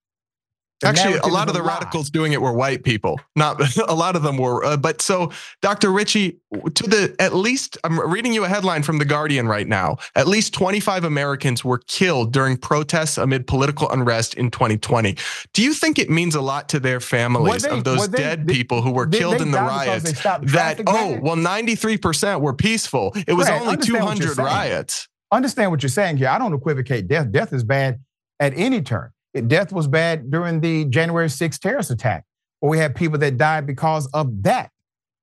Actually, 0.85 1.17
a 1.19 1.27
lot 1.27 1.49
of 1.49 1.55
the 1.55 1.63
radicals 1.63 2.11
doing 2.11 2.33
it 2.33 2.43
were 2.43 2.53
white 2.53 2.85
people. 2.85 3.19
Not 3.35 3.61
a 3.89 3.95
lot 3.95 4.15
of 4.15 4.23
them 4.23 4.37
were. 4.37 4.63
Uh, 4.63 4.77
but 4.77 5.01
so, 5.01 5.33
Dr. 5.63 5.91
Richey, 5.91 6.39
to 6.53 6.85
the 6.85 7.17
at 7.19 7.35
least, 7.35 7.79
I'm 7.83 7.99
reading 8.11 8.35
you 8.35 8.45
a 8.45 8.49
headline 8.49 8.83
from 8.83 8.99
the 8.99 9.07
Guardian 9.07 9.49
right 9.49 9.67
now. 9.67 9.97
At 10.15 10.27
least 10.27 10.53
25 10.53 11.05
Americans 11.05 11.65
were 11.65 11.79
killed 11.79 12.33
during 12.33 12.59
protests 12.59 13.17
amid 13.17 13.47
political 13.47 13.91
unrest 13.91 14.35
in 14.35 14.51
2020. 14.51 15.17
Do 15.55 15.63
you 15.63 15.73
think 15.73 15.99
it 15.99 16.11
means 16.11 16.35
a 16.35 16.43
lot 16.43 16.69
to 16.71 16.81
their 16.81 17.01
families 17.01 17.63
they, 17.63 17.71
of 17.71 17.85
those 17.85 18.11
they, 18.11 18.19
dead 18.19 18.47
they, 18.47 18.53
people 18.53 18.83
who 18.83 18.93
were 18.93 19.07
killed 19.07 19.41
in 19.41 19.53
the 19.53 19.59
riots? 19.59 20.23
That 20.23 20.83
oh, 20.87 21.19
well, 21.23 21.37
93% 21.37 22.43
were 22.43 22.53
peaceful. 22.53 23.13
It 23.27 23.33
was 23.33 23.47
Brad, 23.47 23.63
only 23.63 23.77
200 23.79 24.37
riots. 24.37 25.09
Understand 25.33 25.71
what 25.71 25.83
you're 25.83 25.91
saying 25.91 26.19
here. 26.19 26.29
I 26.29 26.39
don't 26.39 26.53
equivocate 26.53 27.09
death. 27.09 27.33
Death 27.33 27.55
is 27.55 27.65
bad 27.65 28.01
at 28.39 28.53
any 28.57 28.83
turn. 28.83 29.11
Death 29.43 29.73
was 29.73 29.89
bad 29.89 30.31
during 30.31 30.61
the 30.61 30.85
January 30.87 31.29
6th 31.29 31.59
terrorist 31.59 31.91
attack, 31.91 32.25
where 32.61 32.71
we 32.71 32.79
had 32.79 32.95
people 32.95 33.19
that 33.19 33.37
died 33.37 33.67
because 33.67 34.07
of 34.13 34.43
that 34.43 34.71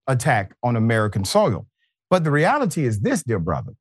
attack 0.08 0.55
on 0.63 0.75
American 0.75 1.25
soil. 1.25 1.67
But 2.10 2.24
the 2.24 2.32
reality 2.32 2.86
is 2.86 3.00
this, 3.00 3.24
dear 3.24 3.39
brother. 3.39 3.74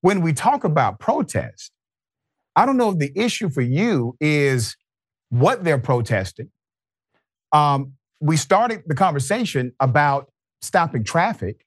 When 0.00 0.22
we 0.22 0.32
talk 0.32 0.64
about 0.64 1.00
protest, 1.00 1.72
I 2.56 2.66
don't 2.66 2.76
know 2.76 2.90
if 2.90 2.98
the 2.98 3.12
issue 3.14 3.50
for 3.50 3.60
you 3.60 4.16
is 4.20 4.76
what 5.28 5.64
they're 5.64 5.78
protesting. 5.78 6.50
Um, 7.52 7.94
we 8.20 8.36
started 8.36 8.82
the 8.86 8.94
conversation 8.94 9.72
about 9.80 10.30
stopping 10.60 11.04
traffic. 11.04 11.64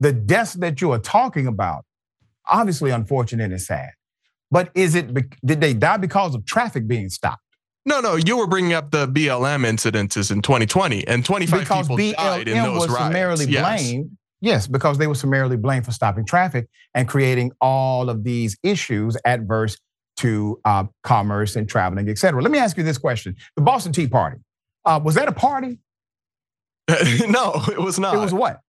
The 0.00 0.12
deaths 0.12 0.54
that 0.54 0.80
you 0.80 0.92
are 0.92 0.98
talking 0.98 1.46
about, 1.46 1.84
obviously 2.46 2.90
unfortunate 2.90 3.50
and 3.50 3.60
sad. 3.60 3.90
But 4.50 4.70
is 4.74 4.94
it 4.94 5.12
did 5.44 5.60
they 5.60 5.74
die 5.74 5.96
because 5.96 6.34
of 6.34 6.44
traffic 6.44 6.86
being 6.86 7.08
stopped? 7.08 7.42
No, 7.84 8.00
no, 8.00 8.16
you 8.16 8.36
were 8.36 8.48
bringing 8.48 8.72
up 8.72 8.90
the 8.90 9.06
BLM 9.06 9.64
incidences 9.64 10.32
in 10.32 10.42
2020, 10.42 11.06
and 11.06 11.24
25 11.24 11.60
because 11.60 11.86
people 11.86 11.96
BLM 11.96 12.14
died 12.14 12.48
in 12.48 12.62
those 12.62 12.80
was 12.80 12.88
riots. 12.88 12.98
summarily 12.98 13.46
yes. 13.46 13.82
blamed. 13.82 14.16
Yes, 14.40 14.66
because 14.66 14.98
they 14.98 15.06
were 15.06 15.14
summarily 15.14 15.56
blamed 15.56 15.84
for 15.84 15.92
stopping 15.92 16.24
traffic 16.24 16.68
and 16.94 17.08
creating 17.08 17.52
all 17.60 18.10
of 18.10 18.24
these 18.24 18.56
issues 18.62 19.16
adverse 19.24 19.78
to 20.18 20.60
uh, 20.64 20.84
commerce 21.02 21.56
and 21.56 21.68
traveling, 21.68 22.08
et 22.08 22.18
cetera. 22.18 22.42
Let 22.42 22.50
me 22.50 22.58
ask 22.58 22.76
you 22.76 22.82
this 22.82 22.98
question: 22.98 23.36
The 23.54 23.62
Boston 23.62 23.92
Tea 23.92 24.08
Party 24.08 24.38
uh, 24.84 25.00
was 25.02 25.14
that 25.16 25.28
a 25.28 25.32
party? 25.32 25.78
no, 27.28 27.62
it 27.68 27.80
was 27.80 27.98
not. 27.98 28.14
It 28.14 28.18
was 28.18 28.32
what? 28.32 28.60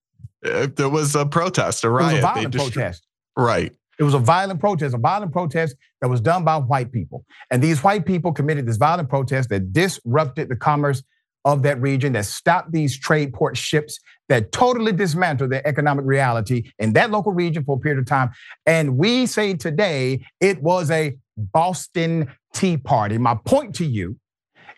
Uh, 0.46 0.67
there 0.75 0.89
was 0.89 1.15
a 1.15 1.25
protest, 1.25 1.84
a 1.84 1.89
riot. 1.89 2.12
It 2.12 2.15
was 2.15 2.24
a 2.24 2.27
violent 2.27 2.55
protest. 2.55 3.07
Right. 3.36 3.74
It 3.99 4.03
was 4.03 4.13
a 4.13 4.19
violent 4.19 4.59
protest, 4.59 4.93
a 4.93 4.97
violent 4.97 5.31
protest 5.31 5.75
that 6.01 6.09
was 6.09 6.21
done 6.21 6.43
by 6.43 6.57
white 6.57 6.91
people. 6.91 7.25
And 7.51 7.61
these 7.61 7.83
white 7.83 8.05
people 8.05 8.31
committed 8.31 8.65
this 8.65 8.77
violent 8.77 9.09
protest 9.09 9.49
that 9.49 9.73
disrupted 9.73 10.49
the 10.49 10.55
commerce 10.55 11.03
of 11.45 11.63
that 11.63 11.81
region, 11.81 12.13
that 12.13 12.25
stopped 12.25 12.71
these 12.71 12.99
trade 12.99 13.33
port 13.33 13.55
ships, 13.55 13.99
that 14.27 14.51
totally 14.51 14.91
dismantled 14.91 15.49
the 15.49 15.65
economic 15.65 16.05
reality 16.05 16.71
in 16.77 16.93
that 16.93 17.09
local 17.09 17.31
region 17.31 17.63
for 17.63 17.77
a 17.77 17.79
period 17.79 17.99
of 17.99 18.05
time. 18.05 18.29
And 18.65 18.97
we 18.97 19.25
say 19.25 19.53
today 19.53 20.25
it 20.41 20.61
was 20.61 20.91
a 20.91 21.15
Boston 21.37 22.27
Tea 22.53 22.77
Party. 22.77 23.17
My 23.17 23.35
point 23.35 23.75
to 23.75 23.85
you 23.85 24.17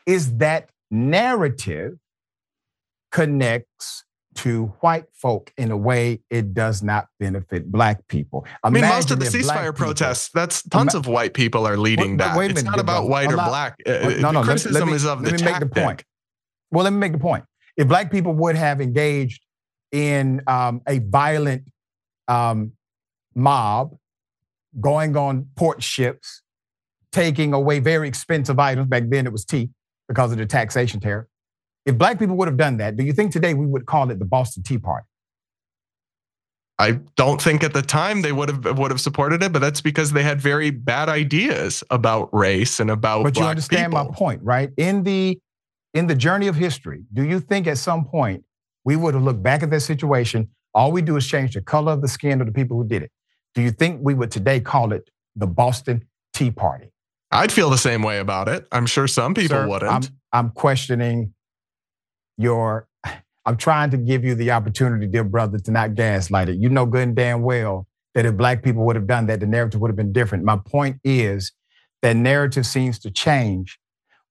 is 0.05 0.37
that 0.37 0.69
narrative 0.91 1.93
connects 3.11 4.03
to 4.35 4.67
white 4.79 5.05
folk 5.13 5.51
in 5.57 5.71
a 5.71 5.77
way 5.77 6.21
it 6.29 6.53
does 6.53 6.83
not 6.83 7.07
benefit 7.19 7.71
black 7.71 8.07
people. 8.07 8.45
I 8.63 8.69
mean, 8.69 8.83
most 8.83 9.11
of 9.11 9.19
the 9.19 9.25
ceasefire 9.25 9.75
protests, 9.75 10.29
that's 10.33 10.63
tons 10.63 10.95
of 10.95 11.07
white 11.07 11.33
people 11.33 11.67
are 11.67 11.77
leading 11.77 12.17
that. 12.17 12.37
Wait 12.37 12.45
a 12.45 12.53
minute, 12.53 12.59
it's 12.59 12.63
not 12.63 12.79
about 12.79 13.09
white 13.09 13.31
or 13.31 13.35
black. 13.35 13.75
Uh, 13.85 14.15
no, 14.19 14.31
no, 14.31 14.43
criticism 14.43 14.89
me, 14.89 14.95
is 14.95 15.05
of 15.05 15.23
the 15.23 15.31
tactic. 15.31 15.73
The 15.73 15.81
point. 15.81 16.03
Well, 16.71 16.83
let 16.83 16.93
me 16.93 16.99
make 16.99 17.13
the 17.13 17.19
point. 17.19 17.43
If 17.75 17.87
black 17.87 18.11
people 18.11 18.33
would 18.33 18.55
have 18.55 18.81
engaged 18.81 19.41
in 19.91 20.41
um, 20.47 20.81
a 20.87 20.99
violent 20.99 21.63
um, 22.27 22.73
mob, 23.35 23.95
going 24.79 25.17
on 25.17 25.47
port 25.55 25.81
ships, 25.81 26.43
taking 27.11 27.53
away 27.53 27.79
very 27.79 28.07
expensive 28.07 28.59
items, 28.59 28.87
back 28.87 29.03
then 29.07 29.25
it 29.25 29.31
was 29.31 29.43
tea 29.43 29.69
because 30.07 30.31
of 30.31 30.37
the 30.37 30.45
taxation 30.45 30.99
tariff, 30.99 31.27
if 31.89 31.97
black 31.97 32.19
people 32.19 32.37
would 32.37 32.47
have 32.47 32.57
done 32.57 32.77
that, 32.77 32.95
do 32.95 33.03
you 33.03 33.13
think 33.13 33.31
today 33.31 33.55
we 33.55 33.65
would 33.65 33.87
call 33.87 34.11
it 34.11 34.19
the 34.19 34.25
Boston 34.25 34.61
Tea 34.61 34.77
Party? 34.77 35.07
I 36.77 36.91
don't 37.17 37.41
think 37.41 37.63
at 37.63 37.73
the 37.73 37.81
time 37.81 38.21
they 38.21 38.31
would 38.31 38.49
have 38.49 38.77
would 38.77 38.91
have 38.91 39.01
supported 39.01 39.43
it, 39.43 39.51
but 39.51 39.59
that's 39.59 39.81
because 39.81 40.13
they 40.13 40.23
had 40.23 40.39
very 40.39 40.69
bad 40.69 41.09
ideas 41.09 41.83
about 41.89 42.33
race 42.33 42.79
and 42.79 42.89
about. 42.89 43.23
But 43.23 43.37
you 43.37 43.43
understand 43.43 43.91
people. 43.91 44.05
my 44.05 44.11
point, 44.15 44.41
right? 44.43 44.69
In 44.77 45.03
the 45.03 45.37
in 45.93 46.07
the 46.07 46.15
journey 46.15 46.47
of 46.47 46.55
history, 46.55 47.03
do 47.11 47.23
you 47.23 47.39
think 47.39 47.67
at 47.67 47.79
some 47.79 48.05
point 48.05 48.45
we 48.85 48.95
would 48.95 49.15
have 49.15 49.23
looked 49.23 49.43
back 49.43 49.63
at 49.63 49.71
that 49.71 49.81
situation? 49.81 50.47
All 50.73 50.91
we 50.91 51.01
do 51.01 51.17
is 51.17 51.27
change 51.27 51.55
the 51.55 51.61
color 51.61 51.91
of 51.91 52.01
the 52.01 52.07
skin 52.07 52.39
of 52.39 52.47
the 52.47 52.53
people 52.53 52.77
who 52.77 52.87
did 52.87 53.01
it. 53.01 53.11
Do 53.55 53.61
you 53.63 53.71
think 53.71 53.99
we 54.03 54.13
would 54.13 54.31
today 54.31 54.59
call 54.61 54.93
it 54.93 55.09
the 55.35 55.47
Boston 55.47 56.05
Tea 56.33 56.51
Party? 56.51 56.91
I'd 57.31 57.51
feel 57.51 57.69
the 57.69 57.77
same 57.77 58.03
way 58.03 58.19
about 58.19 58.47
it. 58.47 58.67
I'm 58.71 58.85
sure 58.85 59.07
some 59.07 59.33
people 59.33 59.57
Sir, 59.57 59.67
wouldn't. 59.67 59.91
I'm, 59.91 60.03
I'm 60.31 60.49
questioning 60.51 61.33
your 62.39 62.87
I'm 63.45 63.57
trying 63.57 63.89
to 63.91 63.97
give 63.97 64.23
you 64.23 64.35
the 64.35 64.51
opportunity, 64.51 65.07
dear 65.07 65.23
brother, 65.23 65.57
to 65.57 65.71
not 65.71 65.95
gaslight 65.95 66.49
it. 66.49 66.57
You 66.57 66.69
know 66.69 66.85
good 66.85 67.01
and 67.01 67.15
damn 67.15 67.41
well 67.41 67.87
that 68.13 68.25
if 68.25 68.35
black 68.37 68.63
people 68.63 68.85
would 68.85 68.95
have 68.95 69.07
done 69.07 69.27
that, 69.27 69.39
the 69.39 69.47
narrative 69.47 69.81
would 69.81 69.89
have 69.89 69.95
been 69.95 70.11
different. 70.11 70.43
My 70.43 70.57
point 70.57 70.97
is 71.03 71.51
that 72.01 72.15
narrative 72.15 72.65
seems 72.65 72.99
to 72.99 73.11
change 73.11 73.79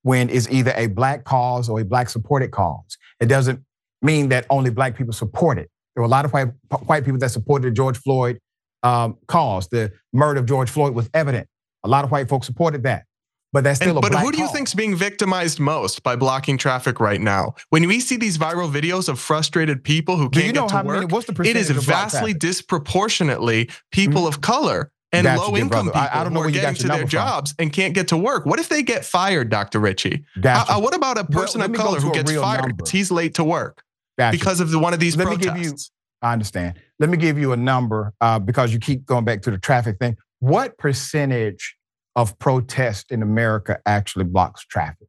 when 0.02 0.30
it's 0.30 0.48
either 0.50 0.72
a 0.76 0.86
black 0.86 1.24
cause 1.24 1.68
or 1.68 1.80
a 1.80 1.84
black 1.84 2.08
supported 2.08 2.50
cause. 2.50 2.96
It 3.20 3.26
doesn't 3.26 3.60
mean 4.02 4.28
that 4.28 4.46
only 4.50 4.70
black 4.70 4.96
people 4.96 5.12
support 5.12 5.58
it. 5.58 5.70
There 5.94 6.02
were 6.02 6.06
a 6.06 6.10
lot 6.10 6.24
of 6.24 6.32
white, 6.32 6.48
white 6.86 7.04
people 7.04 7.18
that 7.18 7.30
supported 7.30 7.66
the 7.68 7.74
George 7.74 7.98
Floyd 7.98 8.38
um, 8.84 9.16
cause. 9.26 9.68
The 9.68 9.92
murder 10.12 10.40
of 10.40 10.46
George 10.46 10.70
Floyd 10.70 10.94
was 10.94 11.10
evident. 11.12 11.48
A 11.84 11.88
lot 11.88 12.04
of 12.04 12.10
white 12.10 12.28
folks 12.28 12.46
supported 12.46 12.84
that. 12.84 13.04
But 13.52 13.64
that's 13.64 13.80
still 13.80 13.96
and, 13.96 14.02
But 14.02 14.14
who 14.14 14.30
do 14.30 14.38
you 14.38 14.48
think's 14.48 14.74
being 14.74 14.94
victimized 14.94 15.58
most 15.58 16.02
by 16.02 16.16
blocking 16.16 16.58
traffic 16.58 17.00
right 17.00 17.20
now? 17.20 17.54
When 17.70 17.86
we 17.86 18.00
see 18.00 18.16
these 18.16 18.36
viral 18.36 18.70
videos 18.70 19.08
of 19.08 19.18
frustrated 19.18 19.82
people 19.82 20.16
who 20.16 20.28
can't 20.28 20.46
you 20.46 20.52
know 20.52 20.68
get 20.68 20.82
to 20.82 20.86
work, 20.86 21.38
many, 21.38 21.50
it 21.50 21.56
is 21.56 21.70
vastly 21.70 22.34
disproportionately 22.34 23.70
people 23.90 24.22
mm-hmm. 24.22 24.28
of 24.28 24.40
color 24.42 24.92
and 25.12 25.26
low 25.26 25.56
income 25.56 25.86
people 25.86 25.98
I, 25.98 26.20
I, 26.20 26.24
don't 26.24 26.34
know 26.34 26.42
who 26.42 26.48
are 26.48 26.50
getting 26.50 26.74
to 26.74 26.88
their 26.88 27.04
jobs 27.04 27.54
and 27.58 27.72
can't 27.72 27.94
get 27.94 28.08
to 28.08 28.16
work. 28.16 28.44
What 28.44 28.60
if 28.60 28.68
they 28.68 28.82
get 28.82 29.04
fired, 29.04 29.48
Dr. 29.48 29.80
Richey? 29.80 30.24
Gotcha. 30.38 30.74
Uh, 30.74 30.80
what 30.80 30.94
about 30.94 31.16
a 31.16 31.24
person 31.24 31.60
well, 31.60 31.70
of 31.70 31.76
color 31.76 32.00
who 32.00 32.12
gets 32.12 32.30
fired 32.30 32.76
because 32.76 32.90
he's 32.90 33.10
late 33.10 33.34
to 33.34 33.44
work 33.44 33.82
gotcha. 34.18 34.36
because 34.36 34.60
of 34.60 34.70
the, 34.70 34.78
one 34.78 34.92
of 34.92 35.00
these 35.00 35.16
let 35.16 35.26
protests? 35.26 35.46
Me 35.46 35.62
give 35.62 35.64
you, 35.64 35.76
I 36.20 36.32
understand. 36.34 36.78
Let 36.98 37.08
me 37.08 37.16
give 37.16 37.38
you 37.38 37.52
a 37.52 37.56
number 37.56 38.12
uh, 38.20 38.38
because 38.38 38.72
you 38.72 38.78
keep 38.78 39.06
going 39.06 39.24
back 39.24 39.42
to 39.42 39.50
the 39.50 39.58
traffic 39.58 39.98
thing. 39.98 40.18
What 40.40 40.76
percentage 40.76 41.77
of 42.18 42.36
protest 42.40 43.12
in 43.12 43.22
America 43.22 43.78
actually 43.86 44.24
blocks 44.24 44.66
traffic? 44.66 45.06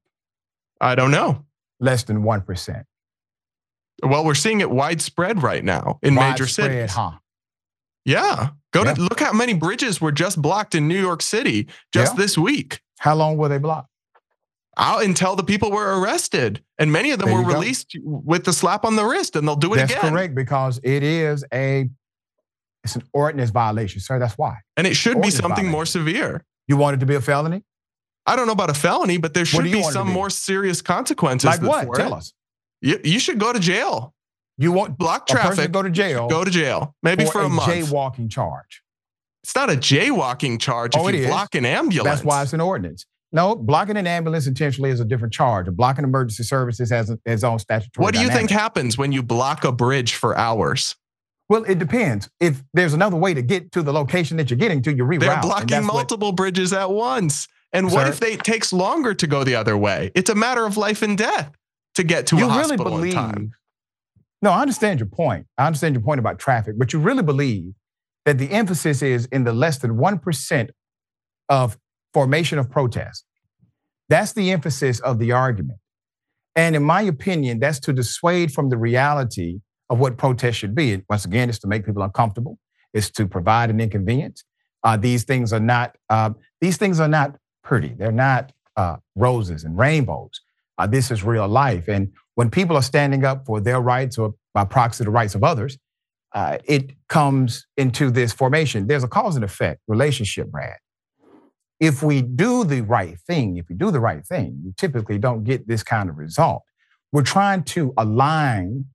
I 0.79 0.93
don't 0.93 1.09
know. 1.09 1.43
Less 1.79 2.03
than 2.03 2.21
1%. 2.21 2.83
Well, 4.03 4.23
we're 4.23 4.35
seeing 4.35 4.61
it 4.61 4.69
widespread 4.69 5.41
right 5.41 5.63
now 5.63 5.97
in 6.03 6.13
widespread, 6.13 6.31
major 6.33 6.47
cities. 6.47 6.93
Huh? 6.93 7.13
Yeah. 8.05 8.49
Go 8.71 8.83
yeah. 8.83 8.93
to 8.93 9.01
look 9.01 9.19
how 9.19 9.33
many 9.33 9.55
bridges 9.55 9.99
were 9.99 10.11
just 10.11 10.39
blocked 10.39 10.75
in 10.75 10.87
New 10.87 10.99
York 11.01 11.23
City 11.23 11.67
just 11.91 12.13
yeah. 12.13 12.21
this 12.21 12.37
week. 12.37 12.79
How 12.99 13.15
long 13.15 13.37
were 13.37 13.49
they 13.49 13.57
blocked? 13.57 13.89
Out 14.77 15.03
until 15.03 15.35
the 15.35 15.43
people 15.43 15.71
were 15.71 15.99
arrested. 15.99 16.63
And 16.77 16.91
many 16.91 17.09
of 17.09 17.17
them 17.17 17.31
were 17.31 17.43
released 17.43 17.97
with 18.03 18.45
the 18.45 18.53
slap 18.53 18.85
on 18.85 18.95
the 18.95 19.03
wrist, 19.03 19.35
and 19.35 19.47
they'll 19.47 19.55
do 19.55 19.73
it 19.73 19.77
That's 19.77 19.91
again. 19.91 20.01
That's 20.03 20.13
correct, 20.13 20.35
because 20.35 20.79
it 20.83 21.01
is 21.01 21.43
a 21.51 21.89
it's 22.83 22.95
an 22.95 23.03
ordinance 23.13 23.49
violation, 23.49 23.99
sir. 23.99 24.19
That's 24.19 24.37
why. 24.37 24.57
And 24.77 24.85
it 24.87 24.95
should 24.95 25.21
be 25.21 25.31
something 25.31 25.55
violation. 25.55 25.71
more 25.71 25.85
severe. 25.85 26.45
You 26.69 26.77
want 26.77 26.93
it 26.93 26.99
to 27.01 27.05
be 27.05 27.15
a 27.15 27.21
felony? 27.21 27.63
I 28.25 28.35
don't 28.35 28.45
know 28.45 28.53
about 28.53 28.69
a 28.69 28.75
felony, 28.75 29.17
but 29.17 29.33
there 29.33 29.43
should 29.43 29.63
be 29.63 29.81
some 29.81 30.07
be? 30.07 30.13
more 30.13 30.29
serious 30.29 30.81
consequences. 30.83 31.47
Like 31.47 31.61
what? 31.61 31.95
Tell 31.95 32.13
it. 32.13 32.17
us. 32.17 32.33
You, 32.79 32.99
you 33.03 33.19
should 33.19 33.39
go 33.39 33.51
to 33.51 33.59
jail. 33.59 34.13
You 34.57 34.71
want 34.71 34.97
block 34.97 35.25
traffic? 35.25 35.71
go 35.71 35.81
to 35.81 35.89
jail. 35.89 36.27
Go 36.27 36.43
to 36.43 36.51
jail. 36.51 36.95
Maybe 37.01 37.25
for, 37.25 37.31
for 37.31 37.41
a, 37.41 37.45
a, 37.47 37.49
month. 37.49 37.71
Jaywalking 37.71 38.29
charge. 38.29 38.83
It's 39.43 39.55
not 39.55 39.71
a 39.71 39.73
jaywalking 39.73 40.59
charge 40.59 40.95
oh, 40.95 41.07
if 41.07 41.15
you 41.15 41.27
block 41.27 41.55
an 41.55 41.65
ambulance. 41.65 42.19
That's 42.19 42.23
why 42.23 42.43
it's 42.43 42.53
an 42.53 42.61
ordinance. 42.61 43.05
No, 43.31 43.55
blocking 43.55 43.97
an 43.97 44.05
ambulance 44.05 44.47
intentionally 44.47 44.89
is 44.89 44.99
a 44.99 45.05
different 45.05 45.33
charge. 45.33 45.67
Blocking 45.71 46.03
emergency 46.03 46.43
services 46.43 46.89
has 46.91 47.15
its 47.25 47.43
own 47.43 47.57
statutory. 47.59 48.03
What 48.03 48.13
do 48.13 48.19
you 48.19 48.27
dynamic. 48.27 48.49
think 48.49 48.59
happens 48.59 48.97
when 48.97 49.11
you 49.11 49.23
block 49.23 49.63
a 49.63 49.71
bridge 49.71 50.13
for 50.13 50.37
hours? 50.37 50.95
Well, 51.49 51.63
it 51.63 51.79
depends. 51.79 52.29
If 52.39 52.63
there's 52.73 52.93
another 52.93 53.17
way 53.17 53.33
to 53.33 53.41
get 53.41 53.71
to 53.71 53.81
the 53.81 53.91
location 53.91 54.37
that 54.37 54.51
you're 54.51 54.59
getting 54.59 54.83
to, 54.83 54.95
you 54.95 55.03
reroute. 55.03 55.21
They're 55.21 55.41
blocking 55.41 55.83
multiple 55.83 56.29
what, 56.29 56.35
bridges 56.35 56.71
at 56.73 56.91
once. 56.91 57.47
And 57.73 57.91
what 57.91 58.07
if 58.07 58.19
they, 58.19 58.33
it 58.33 58.43
takes 58.43 58.71
longer 58.71 59.13
to 59.15 59.27
go 59.27 59.43
the 59.43 59.55
other 59.55 59.75
way? 59.75 60.11
It's 60.15 60.29
a 60.29 60.35
matter 60.35 60.65
of 60.65 60.77
life 60.77 61.01
and 61.01 61.17
death 61.17 61.51
to 61.95 62.03
get 62.03 62.27
to 62.27 62.37
you 62.37 62.45
a 62.45 62.47
really 62.47 62.61
hospital 62.61 62.85
believe, 62.85 63.13
in 63.13 63.19
time. 63.19 63.51
No, 64.41 64.51
I 64.51 64.61
understand 64.61 64.99
your 64.99 65.09
point. 65.09 65.47
I 65.57 65.65
understand 65.65 65.95
your 65.95 66.03
point 66.03 66.19
about 66.19 66.39
traffic, 66.39 66.75
but 66.77 66.93
you 66.93 66.99
really 66.99 67.23
believe 67.23 67.73
that 68.25 68.37
the 68.37 68.51
emphasis 68.51 69.01
is 69.01 69.25
in 69.31 69.43
the 69.43 69.53
less 69.53 69.79
than 69.79 69.97
1% 69.97 70.69
of 71.49 71.77
formation 72.13 72.59
of 72.59 72.69
protest. 72.69 73.25
That's 74.07 74.33
the 74.33 74.51
emphasis 74.51 74.99
of 74.99 75.19
the 75.19 75.31
argument. 75.31 75.79
And 76.55 76.75
in 76.75 76.83
my 76.83 77.01
opinion, 77.01 77.59
that's 77.59 77.79
to 77.81 77.93
dissuade 77.93 78.51
from 78.51 78.69
the 78.69 78.77
reality 78.77 79.59
of 79.89 79.99
what 79.99 80.17
protest 80.17 80.59
should 80.59 80.75
be. 80.75 81.03
Once 81.09 81.25
again, 81.25 81.49
it's 81.49 81.59
to 81.59 81.67
make 81.67 81.85
people 81.85 82.03
uncomfortable. 82.03 82.57
It's 82.93 83.09
to 83.11 83.27
provide 83.27 83.69
an 83.69 83.79
inconvenience. 83.79 84.43
Uh, 84.83 84.97
these 84.97 85.23
things 85.23 85.51
are 85.53 85.59
not. 85.59 85.95
Uh, 86.09 86.31
these 86.61 86.77
things 86.77 86.99
are 86.99 87.07
not 87.07 87.35
pretty. 87.63 87.93
They're 87.97 88.11
not 88.11 88.51
uh, 88.75 88.97
roses 89.15 89.63
and 89.63 89.77
rainbows. 89.77 90.41
Uh, 90.77 90.87
this 90.87 91.11
is 91.11 91.23
real 91.23 91.47
life. 91.47 91.87
And 91.87 92.11
when 92.35 92.49
people 92.49 92.77
are 92.77 92.81
standing 92.81 93.25
up 93.25 93.45
for 93.45 93.59
their 93.59 93.81
rights 93.81 94.17
or 94.17 94.33
by 94.53 94.63
proxy 94.63 95.03
the 95.03 95.11
rights 95.11 95.35
of 95.35 95.43
others, 95.43 95.77
uh, 96.33 96.57
it 96.63 96.91
comes 97.09 97.65
into 97.75 98.11
this 98.11 98.31
formation. 98.31 98.87
There's 98.87 99.03
a 99.03 99.07
cause 99.07 99.35
and 99.35 99.43
effect 99.43 99.81
relationship, 99.87 100.47
Brad. 100.49 100.77
If 101.79 102.03
we 102.03 102.21
do 102.21 102.63
the 102.63 102.81
right 102.81 103.17
thing, 103.19 103.57
if 103.57 103.67
we 103.69 103.75
do 103.75 103.91
the 103.91 103.99
right 103.99 104.25
thing, 104.25 104.61
you 104.63 104.73
typically 104.77 105.17
don't 105.17 105.43
get 105.43 105.67
this 105.67 105.83
kind 105.83 106.09
of 106.09 106.17
result. 106.17 106.63
We're 107.11 107.23
trying 107.23 107.63
to 107.63 107.93
align 107.97 108.85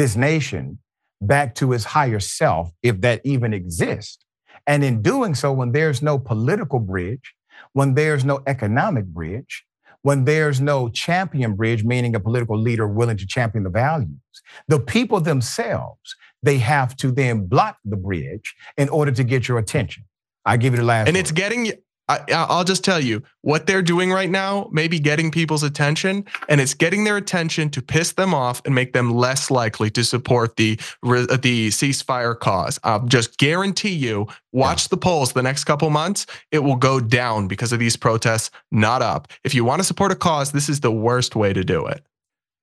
this 0.00 0.16
nation 0.16 0.78
back 1.20 1.54
to 1.54 1.74
its 1.74 1.84
higher 1.84 2.20
self, 2.20 2.72
if 2.82 3.02
that 3.02 3.20
even 3.22 3.52
exists. 3.52 4.24
And 4.66 4.82
in 4.82 5.02
doing 5.02 5.34
so, 5.34 5.52
when 5.52 5.72
there's 5.72 6.00
no 6.00 6.18
political 6.18 6.80
bridge, 6.80 7.34
when 7.74 7.92
there's 7.94 8.24
no 8.24 8.42
economic 8.46 9.04
bridge, 9.04 9.64
when 10.00 10.24
there's 10.24 10.58
no 10.58 10.88
champion 10.88 11.54
bridge, 11.54 11.84
meaning 11.84 12.14
a 12.14 12.20
political 12.20 12.58
leader 12.58 12.88
willing 12.88 13.18
to 13.18 13.26
champion 13.26 13.64
the 13.64 13.70
values, 13.70 14.08
the 14.68 14.80
people 14.80 15.20
themselves, 15.20 16.16
they 16.42 16.56
have 16.56 16.96
to 16.96 17.12
then 17.12 17.46
block 17.46 17.76
the 17.84 17.96
bridge 17.96 18.54
in 18.78 18.88
order 18.88 19.12
to 19.12 19.22
get 19.22 19.48
your 19.48 19.58
attention. 19.58 20.04
I 20.46 20.56
give 20.56 20.72
you 20.72 20.78
the 20.78 20.84
last. 20.84 21.08
And 21.08 21.16
word. 21.16 21.20
it's 21.20 21.32
getting 21.32 21.72
I, 22.10 22.56
will 22.56 22.64
just 22.64 22.84
tell 22.84 23.00
you 23.00 23.22
what 23.42 23.66
they're 23.66 23.82
doing 23.82 24.10
right 24.10 24.28
now, 24.28 24.68
maybe 24.72 24.98
getting 24.98 25.30
people's 25.30 25.62
attention, 25.62 26.24
and 26.48 26.60
it's 26.60 26.74
getting 26.74 27.04
their 27.04 27.16
attention 27.16 27.70
to 27.70 27.82
piss 27.82 28.12
them 28.12 28.34
off 28.34 28.60
and 28.64 28.74
make 28.74 28.92
them 28.92 29.12
less 29.14 29.50
likely 29.50 29.90
to 29.90 30.04
support 30.04 30.56
the 30.56 30.76
the 31.02 31.68
ceasefire 31.68 32.38
cause. 32.38 32.80
I'll 32.82 33.06
just 33.06 33.38
guarantee 33.38 33.94
you, 33.94 34.26
watch 34.52 34.84
yeah. 34.84 34.88
the 34.90 34.96
polls 34.96 35.32
the 35.32 35.42
next 35.42 35.64
couple 35.64 35.88
months, 35.90 36.26
it 36.50 36.60
will 36.60 36.76
go 36.76 37.00
down 37.00 37.46
because 37.48 37.72
of 37.72 37.78
these 37.78 37.96
protests, 37.96 38.50
not 38.70 39.02
up. 39.02 39.28
If 39.44 39.54
you 39.54 39.64
want 39.64 39.80
to 39.80 39.84
support 39.84 40.12
a 40.12 40.16
cause, 40.16 40.52
this 40.52 40.68
is 40.68 40.80
the 40.80 40.92
worst 40.92 41.36
way 41.36 41.52
to 41.52 41.62
do 41.62 41.86
it. 41.86 42.04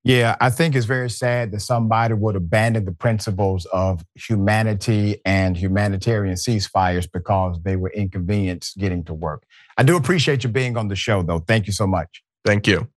Yeah, 0.07 0.37
I 0.39 0.49
think 0.51 0.73
it's 0.73 0.85
very 0.85 1.09
sad 1.09 1.51
that 1.51 1.59
somebody 1.59 2.13
would 2.13 2.37
abandon 2.37 2.85
the 2.85 2.93
principles 2.93 3.65
of 3.65 4.05
humanity 4.15 5.19
and 5.25 5.57
humanitarian 5.57 6.35
ceasefires 6.35 7.11
because 7.11 7.61
they 7.63 7.75
were 7.75 7.89
inconvenienced 7.89 8.77
getting 8.77 9.03
to 9.03 9.13
work. 9.13 9.43
I 9.77 9.83
do 9.83 9.97
appreciate 9.97 10.45
you 10.45 10.49
being 10.49 10.77
on 10.77 10.87
the 10.87 10.95
show, 10.95 11.23
though. 11.23 11.39
Thank 11.39 11.67
you 11.67 11.73
so 11.73 11.87
much. 11.87 12.23
Thank 12.45 12.67
you. 12.67 12.87